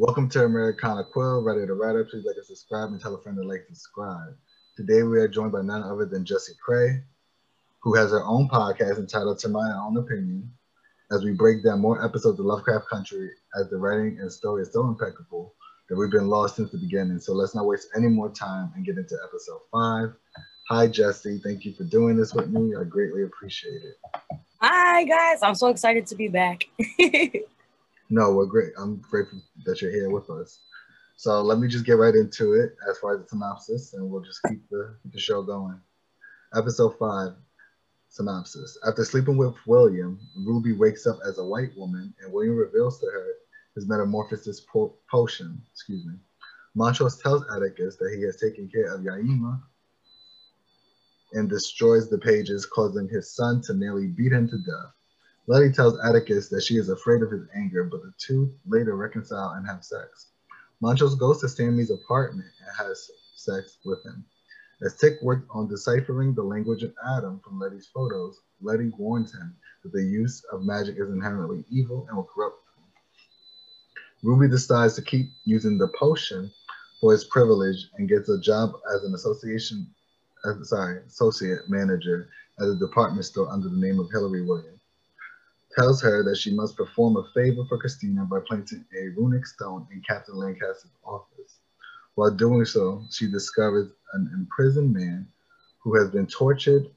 [0.00, 2.08] Welcome to Americana Quill, ready to write up.
[2.08, 4.34] Please like and subscribe and tell a friend to like and subscribe.
[4.74, 7.02] Today we are joined by none other than Jessie Cray,
[7.80, 10.50] who has her own podcast entitled To My Own Opinion,
[11.12, 13.28] as we break down more episodes of Lovecraft Country
[13.60, 15.52] as the writing and story is so impeccable
[15.90, 17.20] that we've been lost since the beginning.
[17.20, 20.14] So let's not waste any more time and get into episode five.
[20.70, 21.42] Hi, Jessie.
[21.44, 22.74] Thank you for doing this with me.
[22.74, 23.98] I greatly appreciate it.
[24.62, 25.40] Hi, guys.
[25.42, 26.64] I'm so excited to be back.
[28.10, 28.72] no, we're great.
[28.76, 30.60] I'm grateful that you're here with us.
[31.16, 34.22] So let me just get right into it as far as the synopsis, and we'll
[34.22, 35.80] just keep the, the show going.
[36.54, 37.34] Episode five
[38.08, 38.76] synopsis.
[38.86, 43.06] After sleeping with William, Ruby wakes up as a white woman, and William reveals to
[43.06, 43.26] her
[43.76, 45.62] his metamorphosis po- potion.
[45.72, 46.14] Excuse me.
[46.74, 49.60] Montrose tells Atticus that he has taken care of Yahima
[51.32, 54.92] and destroys the pages, causing his son to nearly beat him to death.
[55.50, 59.54] Letty tells Atticus that she is afraid of his anger, but the two later reconcile
[59.56, 60.28] and have sex.
[60.80, 64.24] Montrose goes to Stanley's apartment and has sex with him.
[64.80, 69.56] As Tic works on deciphering the language of Adam from Letty's photos, Letty warns him
[69.82, 72.84] that the use of magic is inherently evil and will corrupt him.
[74.22, 76.48] Ruby decides to keep using the potion
[77.00, 79.92] for his privilege and gets a job as an association
[80.44, 82.28] uh, sorry, associate manager
[82.60, 84.79] at a department store under the name of Hillary Williams.
[85.78, 89.86] Tells her that she must perform a favor for Christina by planting a runic stone
[89.92, 91.58] in Captain Lancaster's office.
[92.16, 95.28] While doing so, she discovers an imprisoned man
[95.82, 96.90] who has been tortured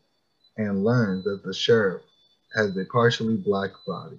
[0.57, 2.01] and learns that the sheriff
[2.55, 4.17] has a partially black body.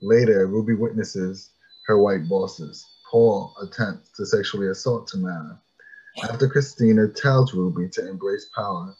[0.00, 1.50] Later, Ruby witnesses
[1.86, 2.84] her white bosses.
[3.10, 5.60] Paul attempts to sexually assault Tamara,
[6.24, 8.94] after Christina tells Ruby to embrace power,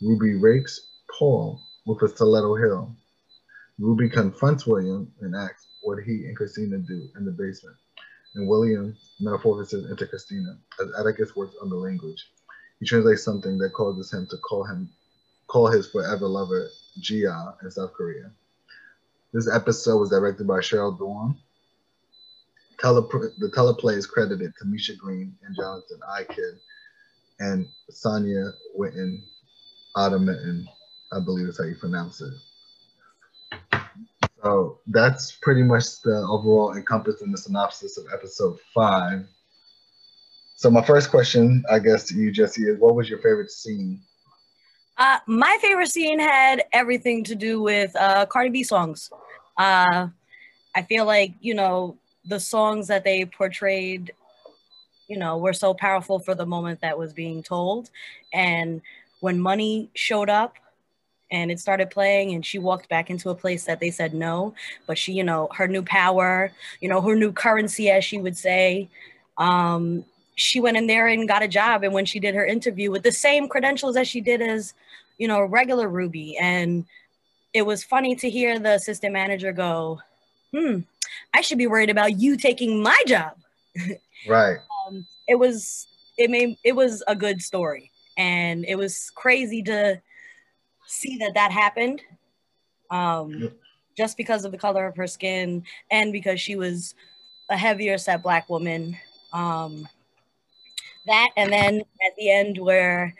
[0.00, 2.96] Ruby rapes Paul with a stiletto heel.
[3.78, 7.76] Ruby confronts William and asks what he and Christina do in the basement.
[8.34, 12.30] And William metamorphoses into Christina as Atticus works on the language.
[12.80, 14.90] He translates something that causes him to call him
[15.46, 16.68] call his forever lover
[17.00, 18.30] Ji-ah in South Korea.
[19.32, 21.36] This episode was directed by Cheryl
[22.80, 23.08] Tele-
[23.38, 26.24] the teleplay is credited to Misha Green and Jonathan I.
[26.24, 26.58] Kidd
[27.38, 29.22] and Sonia Witten,
[29.96, 30.28] Adam
[31.12, 32.32] I believe is how you pronounce it.
[34.46, 39.26] So that's pretty much the overall encompass encompassing the synopsis of episode five.
[40.54, 44.00] So my first question, I guess, to you, Jessie, is what was your favorite scene?
[44.98, 49.10] Uh, my favorite scene had everything to do with uh, Cardi B songs.
[49.58, 50.08] Uh,
[50.76, 54.12] I feel like you know the songs that they portrayed
[55.08, 57.90] you know were so powerful for the moment that was being told
[58.32, 58.80] and
[59.20, 60.54] when money showed up
[61.30, 64.54] and it started playing and she walked back into a place that they said no
[64.86, 68.36] but she you know her new power you know her new currency as she would
[68.36, 68.88] say
[69.38, 70.04] um,
[70.34, 73.02] she went in there and got a job and when she did her interview with
[73.02, 74.74] the same credentials as she did as
[75.18, 76.84] you know regular ruby and
[77.52, 80.00] it was funny to hear the assistant manager go
[80.54, 80.80] hmm
[81.34, 83.36] I should be worried about you taking my job.
[84.26, 84.58] Right.
[84.86, 90.00] um, it was it made it was a good story, and it was crazy to
[90.86, 92.02] see that that happened.
[92.90, 93.52] Um,
[93.96, 96.94] just because of the color of her skin and because she was
[97.50, 98.96] a heavier set black woman.
[99.32, 99.88] Um,
[101.06, 103.14] that and then at the end where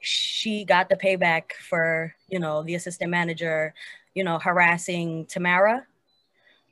[0.00, 3.74] she got the payback for you know the assistant manager
[4.14, 5.86] you know harassing tamara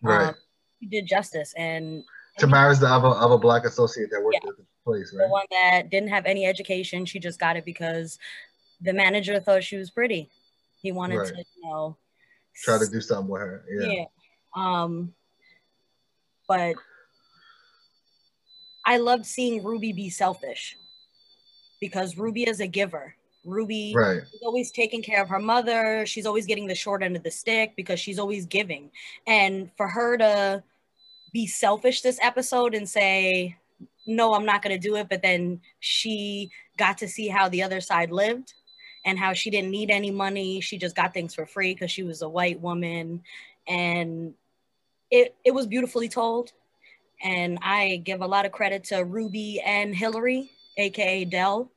[0.03, 0.34] right um,
[0.88, 1.55] did justice.
[1.56, 2.05] And
[2.38, 5.27] Tamara's the other, other black associate that worked yeah, at the place, right?
[5.27, 7.05] The one that didn't have any education.
[7.05, 8.19] She just got it because
[8.81, 10.31] the manager thought she was pretty.
[10.80, 11.28] He wanted right.
[11.28, 11.96] to, you know,
[12.54, 13.64] try to do something with her.
[13.70, 13.86] Yeah.
[13.86, 14.04] yeah.
[14.54, 15.14] Um,
[16.48, 16.74] but
[18.84, 20.76] I loved seeing Ruby be selfish
[21.80, 23.14] because Ruby is a giver.
[23.44, 24.19] Ruby right.
[24.19, 26.04] is always taking care of her mother.
[26.06, 28.90] She's always getting the short end of the stick because she's always giving.
[29.26, 30.62] And for her to
[31.32, 33.56] be selfish this episode and say,
[34.06, 35.08] no, I'm not going to do it.
[35.08, 38.55] But then she got to see how the other side lived
[39.05, 40.61] and how she didn't need any money.
[40.61, 43.23] She just got things for free because she was a white woman.
[43.67, 44.35] And
[45.11, 46.52] it, it was beautifully told.
[47.23, 51.70] And I give a lot of credit to Ruby and Hillary, AKA Dell.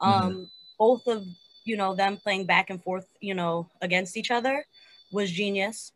[0.00, 0.42] Um, mm-hmm.
[0.78, 1.24] Both of,
[1.64, 4.64] you know, them playing back and forth, you know, against each other
[5.12, 5.92] was genius.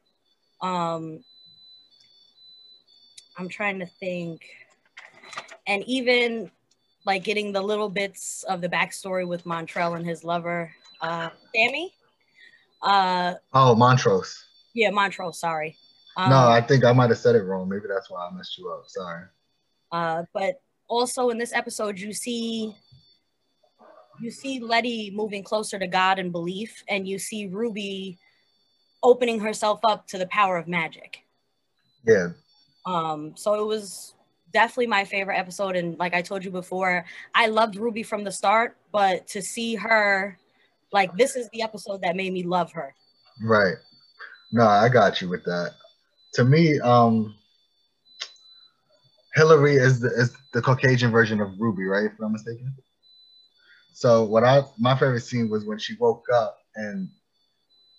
[0.61, 1.23] Um,
[3.37, 4.43] I'm trying to think.
[5.67, 6.51] And even
[7.05, 11.93] like getting the little bits of the backstory with Montrell and his lover, uh, Sammy.
[12.83, 14.45] Uh, oh, Montrose.
[14.75, 15.39] Yeah, Montrose.
[15.39, 15.77] Sorry.
[16.17, 17.69] Um, no, I think I might have said it wrong.
[17.69, 18.85] Maybe that's why I messed you up.
[18.87, 19.25] Sorry.
[19.91, 22.75] Uh, but also in this episode, you see
[24.21, 28.19] you see Letty moving closer to God and belief, and you see Ruby
[29.03, 31.19] opening herself up to the power of magic.
[32.07, 32.29] Yeah.
[32.87, 34.15] Um, so it was
[34.55, 35.77] definitely my favorite episode.
[35.77, 37.05] And like I told you before,
[37.35, 40.39] I loved Ruby from the start, but to see her,
[40.93, 42.95] like, this is the episode that made me love her.
[43.43, 43.75] Right.
[44.53, 45.73] No, I got you with that.
[46.35, 47.35] To me, um,
[49.35, 52.05] Hillary is the is the Caucasian version of Ruby, right?
[52.05, 52.73] If I'm mistaken.
[53.93, 57.09] So what I my favorite scene was when she woke up and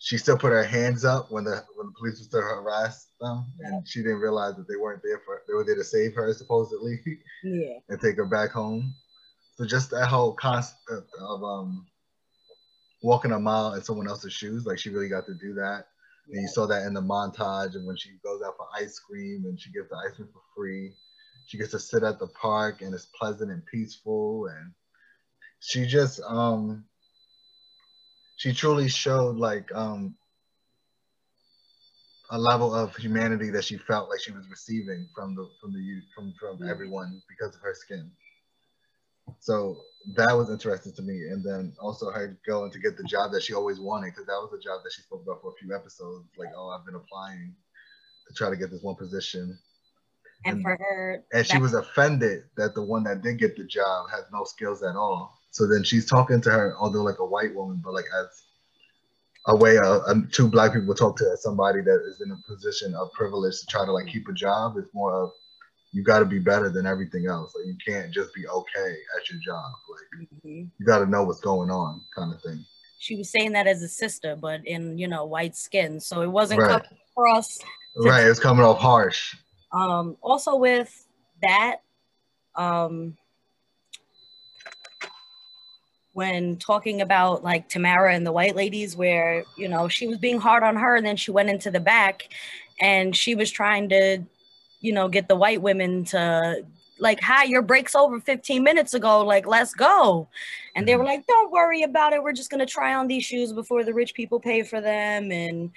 [0.05, 3.51] she still put her hands up when the when the police was to harass them,
[3.61, 6.31] and she didn't realize that they weren't there for they were there to save her
[6.31, 7.01] supposedly
[7.43, 7.79] Yeah.
[7.89, 8.93] and take her back home.
[9.55, 10.77] So just that whole concept
[11.19, 11.87] of um
[13.01, 15.87] walking a mile in someone else's shoes, like she really got to do that.
[16.31, 19.45] And you saw that in the montage and when she goes out for ice cream
[19.45, 20.93] and she gets the ice cream for free.
[21.47, 24.71] She gets to sit at the park and it's pleasant and peaceful and
[25.61, 26.85] she just um
[28.35, 30.15] she truly showed like um
[32.31, 36.01] a level of humanity that she felt like she was receiving from the from the
[36.15, 38.11] from from everyone because of her skin.
[39.39, 39.77] So
[40.15, 43.43] that was interesting to me, and then also her going to get the job that
[43.43, 45.75] she always wanted because that was a job that she spoke about for a few
[45.75, 46.29] episodes.
[46.37, 47.55] Like, oh, I've been applying
[48.27, 49.57] to try to get this one position,
[50.45, 53.65] And And- for her, and she was offended that the one that did get the
[53.65, 55.34] job has no skills at all.
[55.55, 58.43] So then she's talking to her, although like a white woman, but like as
[59.47, 62.93] a way of um, two black people talk to somebody that is in a position
[62.93, 64.75] of privilege to try to like keep a job.
[64.77, 65.31] It's more of
[65.93, 67.55] you got to be better than everything else.
[67.55, 69.71] Like you can't just be okay at your job.
[69.89, 70.69] Like Mhm.
[70.77, 72.65] you got to know what's going on, kind of thing.
[72.97, 76.27] she was saying that as a sister, but in you know white skin, so it
[76.27, 76.83] wasn't Right.
[76.83, 77.59] coming across.
[77.95, 79.37] Right, it's coming off harsh.
[79.71, 81.07] Um, also with
[81.41, 81.77] that,
[82.55, 83.15] um,
[86.15, 90.39] when talking about like Tamara and the white ladies, where you know she was being
[90.39, 92.29] hard on her, and then she went into the back,
[92.79, 94.23] and she was trying to,
[94.79, 96.65] you know, get the white women to
[96.99, 99.25] like, "Hi, your break's over 15 minutes ago.
[99.25, 100.29] Like, let's go."
[100.73, 101.15] And they were mm-hmm.
[101.15, 102.23] like, "Don't worry about it.
[102.23, 105.71] We're just gonna try on these shoes before the rich people pay for them." And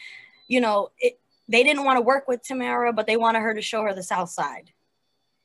[0.46, 1.18] you know, it,
[1.48, 4.04] they didn't want to work with Tamara, but they wanted her to show her the
[4.04, 4.70] South Side.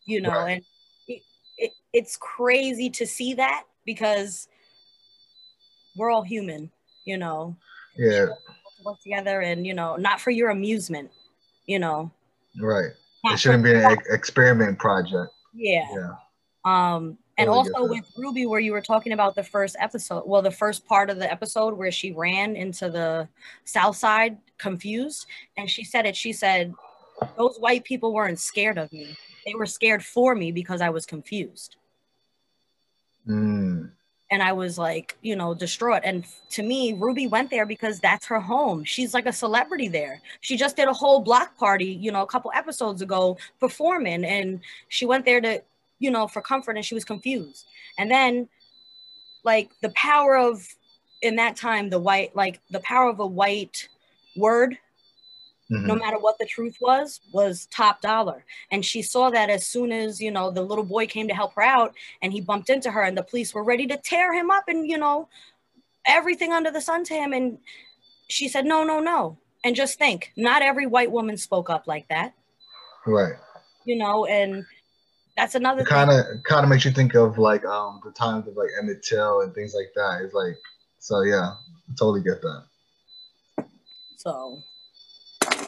[0.05, 0.51] You know, Right.
[0.51, 0.63] and
[1.07, 1.21] it,
[1.57, 4.47] it, it's crazy to see that because
[5.95, 6.71] we're all human.
[7.05, 7.55] You know,
[7.97, 8.27] Yeah,
[8.85, 11.11] work together, and you know, not for your amusement.
[11.65, 12.11] You know,
[12.59, 12.91] right.
[13.23, 15.31] not It shouldn't be an ex- experiment project.
[15.53, 15.85] Yeah.
[15.93, 16.15] Yeah,
[16.65, 20.41] Um, and get also with Ruby, where you were talking about the first episode, well,
[20.41, 23.27] the first part of the episode where she ran into the
[23.65, 25.25] South Side confused,
[25.57, 26.15] and she said it.
[26.15, 26.73] She said,
[27.37, 31.05] "Those white people weren't scared of me; they were scared for me because I was
[31.05, 31.77] confused."
[33.27, 33.91] Mm,
[34.33, 36.01] and I was like, you know, distraught.
[36.03, 38.83] And to me, Ruby went there because that's her home.
[38.83, 40.21] She's like a celebrity there.
[40.41, 44.59] She just did a whole block party, you know, a couple episodes ago performing, and
[44.89, 45.61] she went there to,
[45.99, 47.67] you know, for comfort, and she was confused.
[47.99, 48.49] And then,
[49.43, 50.67] like the power of,
[51.21, 53.87] in that time, the white, like the power of a white
[54.35, 54.79] word
[55.73, 55.85] mhm.
[55.85, 59.91] no matter what the truth was was top dollar and she saw that as soon
[59.91, 62.91] as you know the little boy came to help her out and he bumped into
[62.91, 65.27] her and the police were ready to tear him up and you know
[66.05, 67.57] everything under the sun to him and
[68.27, 72.07] she said no no no and just think not every white woman spoke up like
[72.09, 72.33] that
[73.05, 73.35] Right.
[73.85, 74.65] you know and
[75.35, 78.55] that's another kind of kind of makes you think of like um the times of
[78.55, 80.21] like Emmett Till and things like that.
[80.21, 80.55] It's like
[80.99, 81.55] so yeah,
[81.97, 82.63] totally get that.
[84.17, 84.63] So,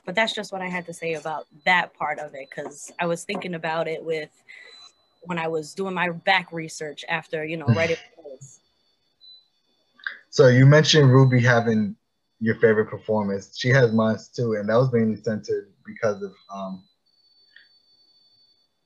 [0.05, 3.07] but that's just what I had to say about that part of it because I
[3.07, 4.29] was thinking about it with
[5.23, 7.97] when I was doing my back research after, you know, writing.
[10.29, 11.95] So you mentioned Ruby having
[12.41, 13.57] your favorite performance.
[13.57, 16.83] She has mine too, and that was mainly centered because of um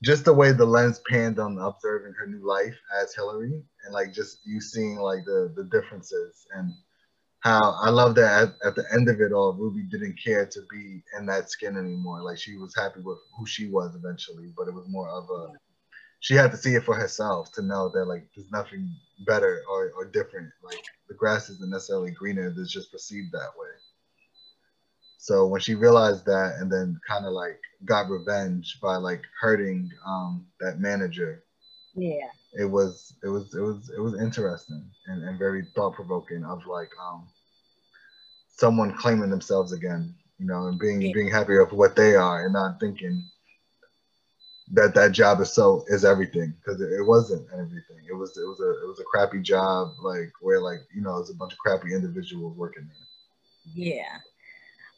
[0.03, 4.13] just the way the lens panned on observing her new life as Hillary, and like
[4.13, 6.71] just you seeing like the the differences and
[7.41, 10.59] how I love that at, at the end of it all, Ruby didn't care to
[10.69, 12.21] be in that skin anymore.
[12.21, 15.53] Like she was happy with who she was eventually, but it was more of a
[16.21, 18.93] she had to see it for herself to know that like there's nothing
[19.25, 20.51] better or, or different.
[20.61, 23.69] Like the grass isn't necessarily greener, it's just perceived that way.
[25.17, 29.89] So when she realized that and then kind of like got revenge by like hurting
[30.05, 31.43] um that manager,
[31.95, 32.27] Yeah.
[32.53, 36.65] It was it was it was it was interesting and, and very thought provoking of
[36.65, 37.27] like um
[38.47, 41.11] someone claiming themselves again you know, and being yeah.
[41.13, 43.21] being happy of what they are and not thinking
[44.71, 47.99] that that job is so is everything because it, it, wasn't everything.
[48.09, 51.17] It was it was a it was a crappy job like where like you know
[51.17, 53.75] it was a bunch of crappy individuals working there.
[53.75, 54.17] Yeah.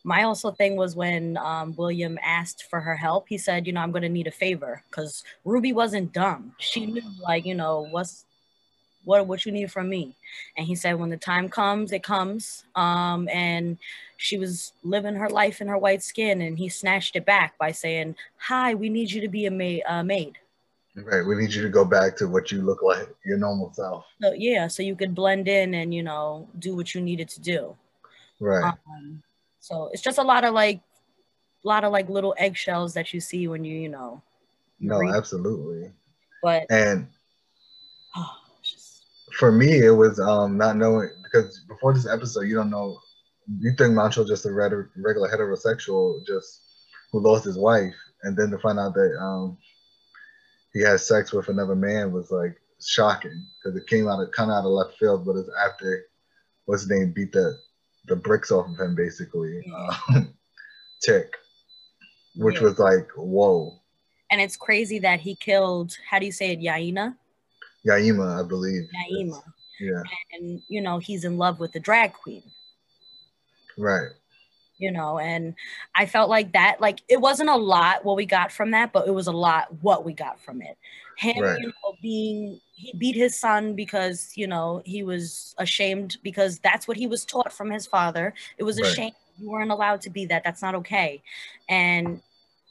[0.03, 3.81] My also thing was when um, William asked for her help, he said, you know,
[3.81, 6.53] I'm going to need a favor because Ruby wasn't dumb.
[6.57, 8.25] She knew, like, you know, what's
[9.03, 10.15] what what you need from me.
[10.57, 12.65] And he said when the time comes it comes.
[12.75, 13.77] Um, and
[14.17, 17.71] she was living her life in her white skin and he snatched it back by
[17.71, 20.37] saying hi we need you to be a maid, uh, maid.
[20.95, 24.05] right we need you to go back to what you look like your normal self.
[24.21, 27.41] So yeah so you could blend in and you know do what you needed to
[27.41, 27.75] do.
[28.39, 28.63] Right.
[28.63, 29.23] Um,
[29.61, 30.81] so it's just a lot of like
[31.63, 34.21] a lot of like little eggshells that you see when you you know
[34.79, 35.15] no read.
[35.15, 35.91] absolutely
[36.43, 37.07] but and
[38.15, 38.35] oh,
[39.37, 42.99] for me, it was um, not knowing because before this episode, you don't know.
[43.59, 46.61] You think Mancho just a regular heterosexual, just
[47.11, 49.57] who lost his wife, and then to find out that um,
[50.73, 54.51] he had sex with another man was like shocking because it came out of kind
[54.51, 56.05] of out of left field, but it's after
[56.65, 57.57] what's his name beat the
[58.05, 59.63] the bricks off of him basically,
[60.15, 60.33] um,
[61.01, 61.35] Tic,
[62.35, 62.63] which yeah.
[62.63, 63.79] was like whoa.
[64.29, 65.97] And it's crazy that he killed.
[66.09, 67.15] How do you say it, Yaina?
[67.85, 68.83] Yahima, I believe.
[68.83, 69.41] Yahima.
[69.79, 70.03] Yeah.
[70.33, 72.43] And you know, he's in love with the drag queen.
[73.77, 74.09] Right.
[74.81, 75.53] You know, and
[75.93, 79.07] I felt like that, like it wasn't a lot what we got from that, but
[79.07, 80.75] it was a lot what we got from it.
[81.17, 81.59] Him, right.
[81.59, 86.87] you know, being he beat his son because, you know, he was ashamed because that's
[86.87, 88.33] what he was taught from his father.
[88.57, 88.95] It was a right.
[88.95, 89.11] shame.
[89.37, 90.43] You weren't allowed to be that.
[90.43, 91.21] That's not okay.
[91.69, 92.23] And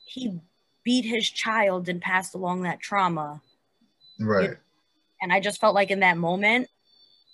[0.04, 0.40] he
[0.82, 3.40] beat his child and passed along that trauma.
[4.18, 4.42] Right.
[4.42, 4.56] You know,
[5.22, 6.68] and I just felt like in that moment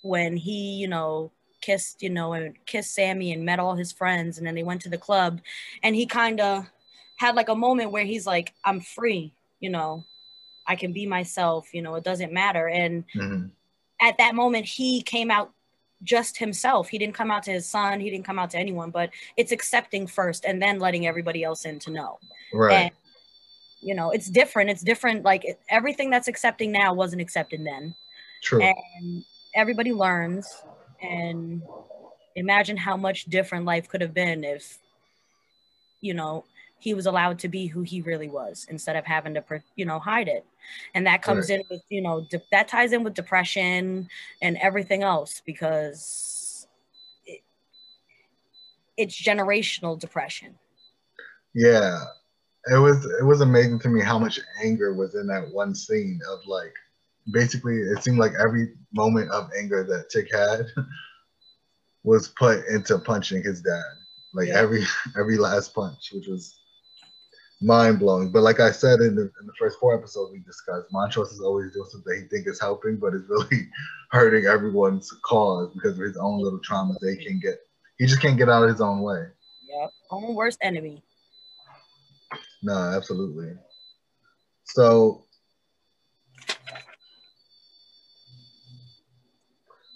[0.03, 4.39] when he, you know, kissed, you know, and kissed Sammy and met all his friends,
[4.39, 5.41] and then they went to the club,
[5.83, 6.67] and he kind of
[7.17, 10.05] had like a moment where he's like, I'm free, you know,
[10.67, 12.69] I can be myself, you know, it doesn't matter.
[12.69, 13.47] And mm-hmm.
[14.01, 15.53] at that moment, he came out
[16.03, 16.89] just himself.
[16.89, 19.53] He didn't come out to his son, he didn't come out to anyone, but it's
[19.53, 22.19] accepting first and then letting everybody else in to know.
[22.53, 22.75] Right.
[22.75, 22.91] And
[23.87, 27.95] you know it's different it's different like it, everything that's accepting now wasn't accepted then
[28.43, 30.65] true and everybody learns
[31.03, 31.63] and
[32.35, 34.79] imagine how much different life could have been if
[36.01, 36.45] you know
[36.79, 39.43] he was allowed to be who he really was instead of having to
[39.77, 40.45] you know hide it.
[40.95, 41.61] And that comes right.
[41.61, 44.09] in with you know de- that ties in with depression
[44.43, 46.67] and everything else because
[47.25, 47.43] it,
[48.97, 50.55] it's generational depression.
[51.55, 51.99] Yeah.
[52.71, 56.21] It was it was amazing to me how much anger was in that one scene
[56.31, 56.75] of like
[57.33, 60.67] basically it seemed like every moment of anger that Tic had
[62.05, 63.83] was put into punching his dad.
[64.35, 64.59] Like yeah.
[64.59, 64.85] every
[65.19, 66.59] every last punch, which was
[67.61, 68.31] mind blowing.
[68.31, 71.41] But like I said in the in the first four episodes we discussed, Montrose is
[71.41, 73.69] always doing something he thinks is helping, but is really
[74.11, 77.59] hurting everyone's cause because of his own little traumas they can get.
[77.99, 79.27] He just can't get out of his own way.
[79.69, 79.91] Yep.
[80.11, 81.03] Own worst enemy.
[82.63, 83.55] No, absolutely.
[84.65, 85.26] So,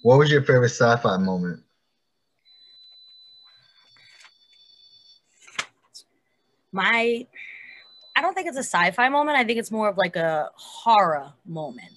[0.02, 1.62] what was your favorite sci-fi moment?
[6.73, 7.26] My,
[8.16, 9.37] I don't think it's a sci-fi moment.
[9.37, 11.92] I think it's more of like a horror moment.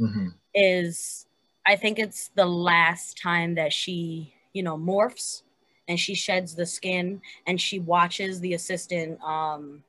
[0.00, 0.28] Mm-hmm.
[0.54, 1.26] Is
[1.66, 5.42] I think it's the last time that she, you know, morphs
[5.88, 9.82] and she sheds the skin and she watches the assistant um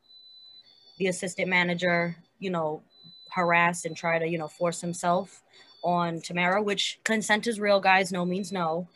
[1.00, 2.82] the assistant manager you know
[3.32, 5.44] harass and try to you know force himself
[5.84, 8.12] on Tamara which consent is real guys.
[8.12, 8.88] No means no.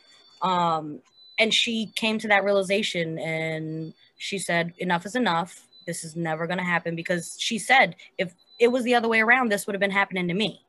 [0.41, 1.01] Um
[1.39, 5.67] and she came to that realization and she said enough is enough.
[5.85, 6.95] This is never going to happen.
[6.95, 10.27] Because she said if it was the other way around this would have been happening
[10.27, 10.61] to me.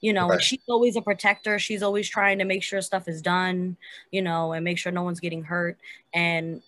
[0.00, 0.42] You know right.
[0.42, 1.58] she's always a protector.
[1.58, 3.76] She's always trying to make sure stuff is done
[4.10, 5.76] you know and make sure no one's getting hurt.
[6.14, 6.62] And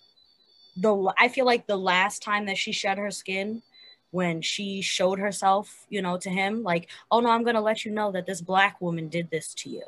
[0.76, 3.62] the i feel like the last time that she shed her skin
[4.11, 7.90] when she showed herself you know to him like oh no i'm gonna let you
[7.90, 9.85] know that this black woman did this to you.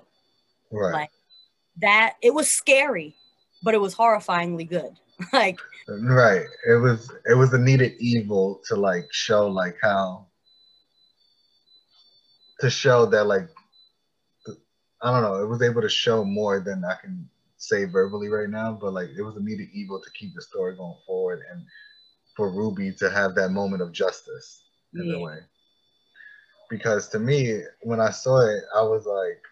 [0.70, 0.92] Right.
[0.92, 1.10] Like
[1.78, 3.14] that it was scary
[3.62, 4.98] but it was horrifyingly good.
[5.32, 6.46] Like right.
[6.68, 10.26] It was it was a needed evil to like show like how
[12.60, 13.48] to show that like
[15.02, 18.48] I don't know, it was able to show more than I can say verbally right
[18.48, 21.62] now, but like it was a needed evil to keep the story going forward and
[22.36, 24.62] for Ruby to have that moment of justice
[24.94, 25.16] in yeah.
[25.16, 25.38] a way.
[26.70, 29.42] Because to me, when I saw it, I was like,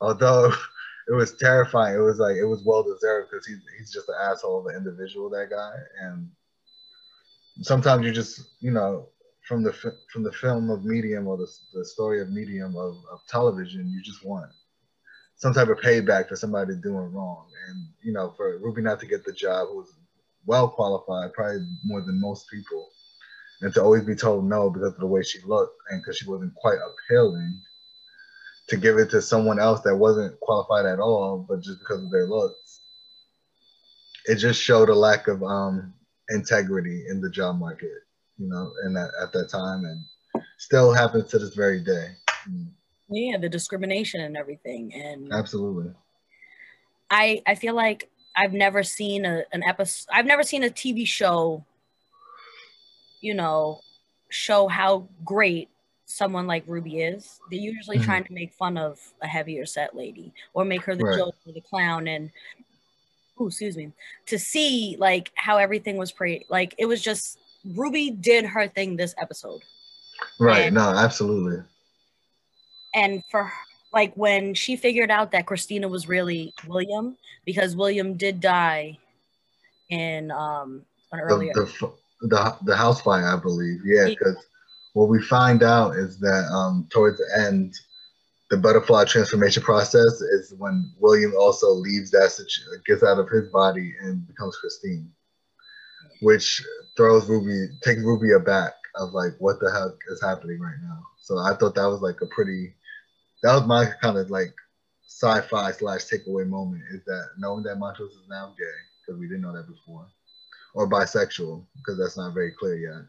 [0.00, 0.52] although
[1.08, 1.96] it was terrifying.
[1.96, 4.76] It was like it was well deserved because he's he's just an asshole of an
[4.76, 5.72] individual, that guy.
[6.02, 6.30] And
[7.62, 9.08] sometimes you just you know
[9.46, 9.72] from the
[10.12, 14.02] from the film of medium or the, the story of medium of, of television, you
[14.02, 14.50] just want
[15.36, 17.46] some type of payback for somebody doing wrong.
[17.68, 19.94] And you know, for Ruby not to get the job, who was
[20.48, 22.88] well qualified, probably more than most people,
[23.60, 26.28] and to always be told no because of the way she looked and because she
[26.28, 27.60] wasn't quite appealing
[28.68, 32.10] to give it to someone else that wasn't qualified at all, but just because of
[32.10, 32.80] their looks.
[34.26, 35.94] It just showed a lack of um,
[36.30, 37.90] integrity in the job market,
[38.38, 42.08] you know, and that, at that time, and still happens to this very day.
[43.08, 45.92] Yeah, the discrimination and everything, and absolutely.
[47.10, 50.06] I I feel like I've never seen a, an episode.
[50.12, 51.64] I've never seen a TV show.
[53.20, 53.80] You know,
[54.28, 55.68] show how great
[56.08, 58.06] someone like Ruby is, they're usually mm-hmm.
[58.06, 61.18] trying to make fun of a heavier set lady or make her the right.
[61.18, 62.08] joke or the clown.
[62.08, 62.30] And
[63.38, 63.92] oh, excuse me,
[64.26, 66.46] to see like how everything was pretty.
[66.48, 67.38] like it was just
[67.74, 69.60] Ruby did her thing this episode.
[70.40, 70.66] Right.
[70.66, 71.62] And, no, absolutely.
[72.94, 73.52] And for
[73.92, 78.98] like when she figured out that Christina was really William because William did die
[79.90, 81.64] in um an earlier the
[82.20, 83.80] the, the, the house fire, I believe.
[83.84, 84.36] Yeah, because
[84.94, 87.74] what we find out is that um, towards the end,
[88.50, 92.32] the butterfly transformation process is when William also leaves that
[92.86, 95.10] gets out of his body and becomes Christine,
[96.20, 96.64] which
[96.96, 101.00] throws Ruby, takes Ruby aback of like what the heck is happening right now.
[101.20, 102.74] So I thought that was like a pretty,
[103.42, 104.54] that was my kind of like
[105.06, 108.64] sci-fi slash takeaway moment is that knowing that Montrose is now gay
[109.00, 110.06] because we didn't know that before,
[110.74, 113.02] or bisexual because that's not very clear yet.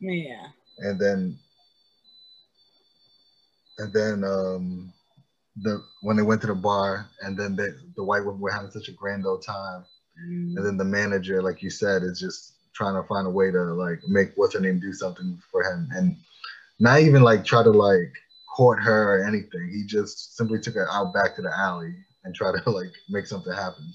[0.00, 0.48] Yeah
[0.78, 1.38] and then
[3.78, 4.92] and then um,
[5.56, 8.70] the when they went to the bar, and then they, the white women were having
[8.70, 9.84] such a grand old time,
[10.20, 10.56] mm.
[10.56, 13.62] and then the manager, like you said, is just trying to find a way to
[13.74, 16.16] like make what's her name do something for him, and
[16.78, 18.12] not even like try to like
[18.54, 19.70] court her or anything.
[19.72, 23.26] He just simply took her out back to the alley and tried to like make
[23.26, 23.94] something happen.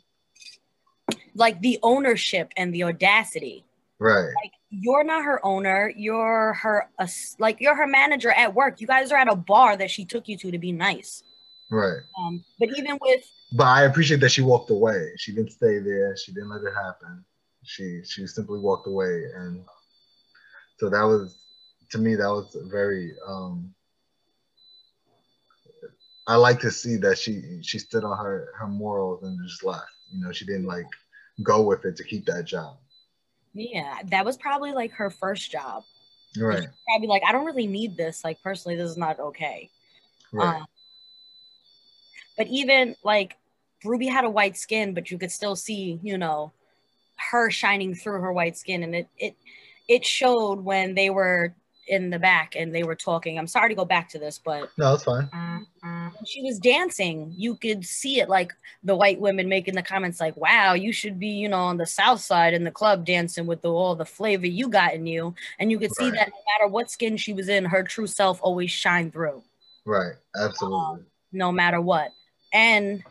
[1.36, 3.66] Like the ownership and the audacity.
[4.00, 4.32] Right.
[4.44, 5.92] Like you're not her owner.
[5.96, 8.82] You're her uh, like you're her manager at work.
[8.82, 11.24] You guys are at a bar that she took you to to be nice.
[11.72, 12.00] Right.
[12.20, 15.12] Um, but even with But I appreciate that she walked away.
[15.18, 16.16] She didn't stay there.
[16.18, 17.24] She didn't let it happen.
[17.64, 19.64] She she simply walked away and
[20.78, 21.38] so that was
[21.92, 23.74] to me that was very um
[26.30, 29.90] I like to see that she she stood on her her morals and just left.
[30.12, 30.86] You know, she didn't like
[31.42, 32.78] go with it to keep that job.
[33.54, 35.84] Yeah, that was probably like her first job.
[36.38, 36.68] Right.
[36.88, 38.24] Probably like, I don't really need this.
[38.24, 39.72] Like personally, this is not okay.
[40.32, 40.58] Right.
[40.58, 40.66] Um,
[42.38, 43.36] but even like
[43.84, 46.52] Ruby had a white skin, but you could still see, you know,
[47.32, 49.36] her shining through her white skin, and it it
[49.88, 51.56] it showed when they were
[51.88, 53.40] in the back and they were talking.
[53.40, 55.28] I'm sorry to go back to this, but no, it's fine.
[56.26, 57.34] She was dancing.
[57.38, 61.20] You could see it, like the white women making the comments, like, "Wow, you should
[61.20, 64.06] be, you know, on the south side in the club dancing with the, all the
[64.06, 67.34] flavor you got in you." And you could see that no matter what skin she
[67.34, 69.44] was in, her true self always shined through.
[69.86, 70.14] Right.
[70.36, 70.80] Absolutely.
[70.80, 72.12] Um, no matter what,
[72.54, 73.04] and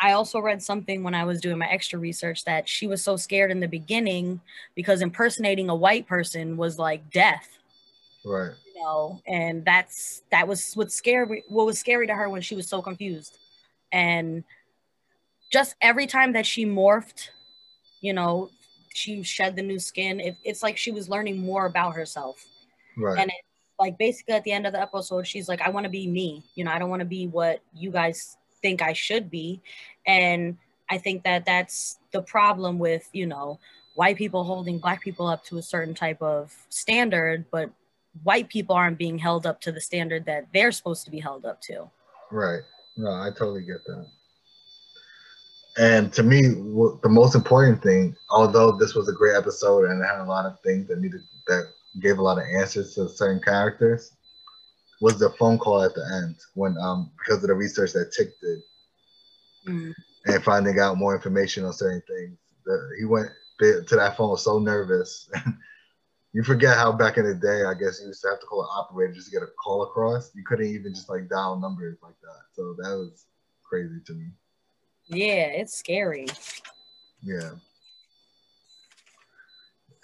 [0.00, 3.16] I also read something when I was doing my extra research that she was so
[3.16, 4.40] scared in the beginning
[4.74, 7.58] because impersonating a white person was like death.
[8.24, 8.52] Right.
[8.78, 12.54] You know, and that's that was what scary what was scary to her when she
[12.54, 13.38] was so confused.
[13.90, 14.44] And
[15.50, 17.30] just every time that she morphed,
[18.00, 18.50] you know,
[18.94, 22.46] she shed the new skin, it, it's like she was learning more about herself.
[22.96, 23.18] Right.
[23.18, 23.36] And it,
[23.78, 26.44] like basically at the end of the episode, she's like, I want to be me.
[26.54, 29.60] You know, I don't want to be what you guys think I should be.
[30.06, 30.56] And
[30.90, 33.58] I think that that's the problem with, you know,
[33.94, 37.70] white people holding black people up to a certain type of standard, but
[38.22, 41.44] white people aren't being held up to the standard that they're supposed to be held
[41.44, 41.90] up to.
[42.30, 42.62] Right.
[42.96, 44.06] No, I totally get that.
[45.78, 50.06] And to me, the most important thing, although this was a great episode and it
[50.06, 51.66] had a lot of things that needed that
[52.02, 54.10] gave a lot of answers to certain characters,
[55.00, 58.28] was the phone call at the end when um because of the research that Tic
[58.40, 58.58] did
[59.68, 59.94] mm.
[60.26, 62.36] and finding out more information on certain things.
[62.64, 65.30] The, he went to that phone so nervous.
[66.32, 68.62] you forget how back in the day, I guess you used to have to call
[68.62, 70.30] an operator just to get a call across.
[70.34, 72.42] You couldn't even just like dial numbers like that.
[72.52, 73.26] So that was
[73.64, 74.26] crazy to me.
[75.06, 76.26] Yeah, it's scary.
[77.22, 77.50] Yeah.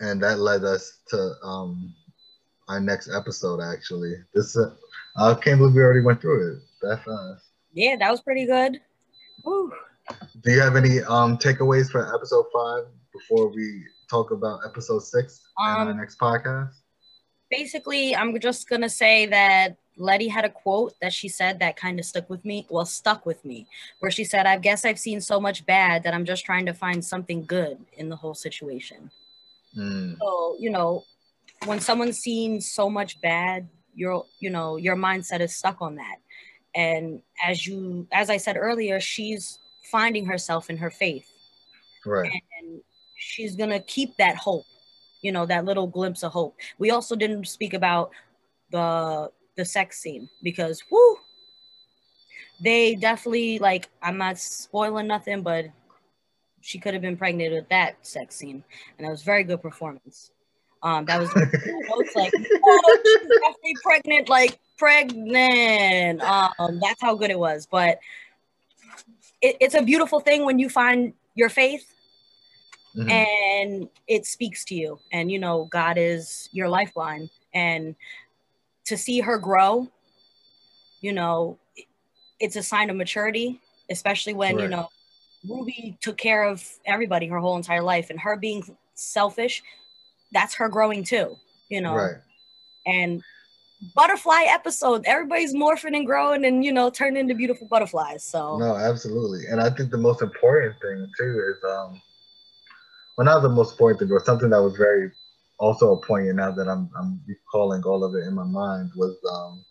[0.00, 1.94] And that led us to um
[2.68, 4.14] our next episode actually.
[4.34, 4.74] This uh,
[5.16, 7.44] I can't believe we already went through it that fast.
[7.72, 8.80] Yeah, that was pretty good.
[9.44, 9.72] Woo.
[10.42, 15.42] Do you have any um takeaways for episode five before we talk about episode six
[15.60, 16.72] um, in our next podcast?
[17.50, 21.98] Basically, I'm just gonna say that Letty had a quote that she said that kind
[21.98, 22.66] of stuck with me.
[22.68, 23.66] Well, stuck with me,
[24.00, 26.74] where she said, "I guess I've seen so much bad that I'm just trying to
[26.74, 29.10] find something good in the whole situation."
[29.76, 30.16] Mm.
[30.18, 31.04] So you know,
[31.66, 36.16] when someone's seen so much bad, your you know your mindset is stuck on that,
[36.74, 41.30] and as you as I said earlier, she's finding herself in her faith,
[42.04, 42.32] right,
[43.24, 44.66] she's gonna keep that hope,
[45.22, 46.56] you know, that little glimpse of hope.
[46.78, 48.10] We also didn't speak about
[48.70, 51.16] the the sex scene because whoo,
[52.62, 55.66] they definitely like I'm not spoiling nothing, but
[56.60, 58.62] she could have been pregnant with that sex scene,
[58.98, 60.30] and it was very good performance.
[60.82, 62.32] Um, that was it's like
[62.64, 66.20] oh, she's definitely pregnant, like pregnant.
[66.20, 67.66] Um, that's how good it was.
[67.70, 67.98] But
[69.40, 71.93] it, it's a beautiful thing when you find your faith
[72.96, 73.08] mm-hmm.
[73.08, 77.94] and it speaks to you, and you know God is your lifeline, and
[78.84, 79.88] to see her grow,
[81.00, 81.58] you know,
[82.40, 84.62] it's a sign of maturity, especially when right.
[84.62, 84.88] you know
[85.48, 89.62] Ruby took care of everybody her whole entire life, and her being selfish,
[90.32, 91.36] that's her growing too,
[91.68, 91.94] you know.
[91.94, 92.16] Right.
[92.86, 93.22] And
[93.94, 98.24] butterfly episode, everybody's morphing and growing and you know turning into beautiful butterflies.
[98.24, 99.46] So no, absolutely.
[99.50, 102.00] And I think the most important thing too is um
[103.16, 105.10] well not the most important thing, but something that was very
[105.58, 109.16] also a poignant now that I'm I'm recalling all of it in my mind was
[109.32, 109.64] um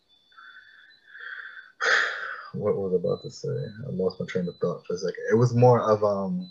[2.61, 3.49] what was I about to say?
[3.49, 5.23] I lost my train of thought for a second.
[5.31, 6.49] It was more of um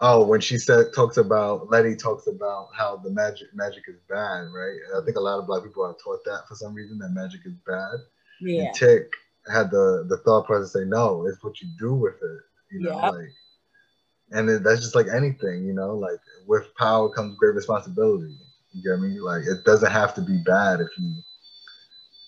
[0.00, 4.48] oh when she said talks about Letty talks about how the magic magic is bad,
[4.52, 4.76] right?
[4.96, 7.40] I think a lot of black people are taught that for some reason that magic
[7.44, 7.98] is bad.
[8.40, 8.64] Yeah.
[8.64, 9.10] And Tic
[9.50, 12.40] had the the thought process say no, it's what you do with it.
[12.70, 13.12] You know, yep.
[13.12, 13.32] like
[14.32, 18.36] and it, that's just like anything, you know, like with power comes great responsibility.
[18.72, 19.18] You get me?
[19.18, 21.14] Like it doesn't have to be bad if you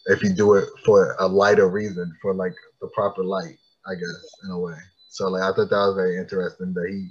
[0.07, 4.25] if you do it for a lighter reason, for like the proper light, I guess,
[4.45, 4.77] in a way.
[5.11, 7.11] So like I thought that was very interesting that he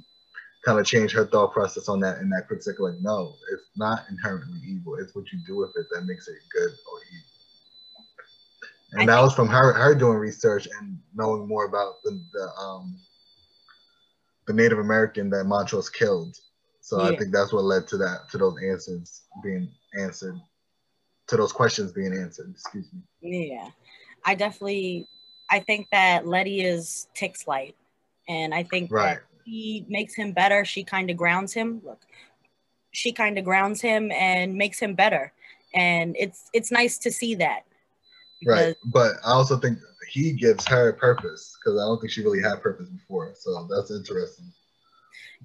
[0.66, 2.84] kind of changed her thought process on that in that quick second.
[2.84, 4.96] Like, no, it's not inherently evil.
[4.96, 7.32] It's what you do with it that makes it good or evil.
[8.94, 13.00] And that was from her her doing research and knowing more about the, the um
[14.48, 16.38] the Native American that Montrose killed.
[16.82, 17.10] So yeah.
[17.10, 20.40] I think that's what led to that to those answers being answered
[21.32, 22.52] to those questions being answered.
[22.52, 23.48] Excuse me.
[23.50, 23.70] Yeah,
[24.26, 25.08] I definitely,
[25.50, 27.76] I think that Letty is Tic's light,
[28.28, 29.16] and I think right.
[29.16, 30.66] that he makes him better.
[30.66, 31.82] She kind of grounds him.
[31.86, 32.02] Look,
[32.92, 35.32] she kind of grounds him and makes him better,
[35.74, 37.64] and it's it's nice to see that.
[38.46, 39.80] Right, but I also think
[40.12, 43.34] he gives her purpose because I don't think she really had purpose before.
[43.36, 44.52] So that's interesting.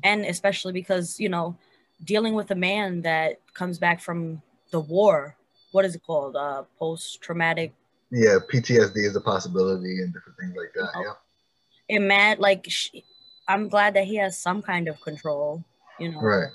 [0.02, 1.56] And especially because you know,
[2.04, 5.36] dealing with a man that comes back from the war
[5.76, 6.36] what is it called?
[6.36, 7.74] Uh, post traumatic.
[8.10, 11.04] Yeah, PTSD is a possibility and different things like that.
[11.04, 11.96] Yeah.
[11.96, 13.04] And Matt, like, she,
[13.46, 15.62] I'm glad that he has some kind of control.
[16.00, 16.20] You know.
[16.20, 16.48] Right.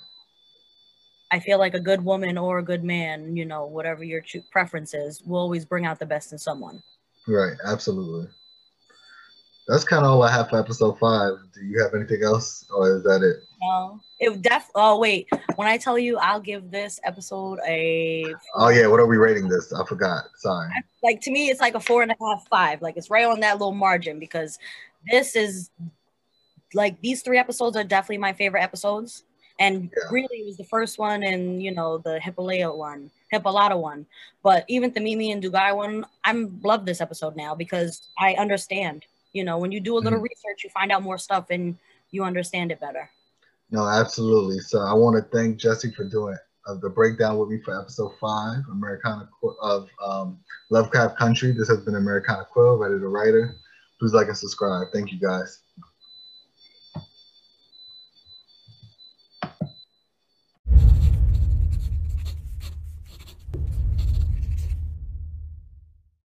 [1.30, 4.95] I feel like a good woman or a good man, you know, whatever your preference
[4.95, 6.82] is, will always bring out the best in someone.
[7.32, 7.58] Right.
[7.65, 8.28] Absolutely
[9.72, 11.34] that's kind of all I have for episode five.
[11.54, 13.38] Do you have anything else, or is that it?
[13.62, 14.70] No, it def.
[14.76, 18.26] Oh wait, when I tell you, I'll give this episode a.
[18.56, 19.72] Oh yeah, what are we rating this?
[19.72, 20.26] I forgot.
[20.38, 20.70] Sorry.
[21.04, 22.82] Like to me, it's like a four and a half, five.
[22.82, 24.60] Like it's right on that little margin because
[25.10, 25.70] this is
[26.74, 29.24] like these three episodes are definitely my favorite episodes.
[29.62, 30.10] And yeah.
[30.12, 34.06] really, it was the first one, and you know the Hippolyta one, Hippolyta one.
[34.43, 38.34] But even the Meet Me in Daegu one, I'm love this episode now because I
[38.34, 40.24] understand you know when you do a little mm-hmm.
[40.24, 41.78] research you find out more stuff and
[42.12, 43.10] you understand it better
[43.69, 46.36] no absolutely so i want to thank jesse for doing
[46.67, 49.28] uh, the breakdown with me for episode five americana
[49.62, 53.58] of um, lovecraft country this has been americana quill ready to writer
[54.00, 55.62] please like and subscribe thank you guys